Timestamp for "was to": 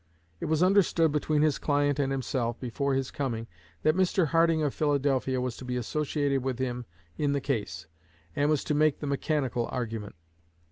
5.39-5.63, 8.49-8.73